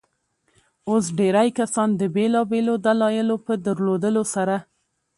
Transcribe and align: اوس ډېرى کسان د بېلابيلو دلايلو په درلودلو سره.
اوس 0.89 1.05
ډېرى 1.17 1.45
کسان 1.59 1.89
د 1.95 2.01
بېلابيلو 2.15 2.73
دلايلو 2.85 3.35
په 3.45 3.53
درلودلو 3.65 4.23
سره. 4.33 4.55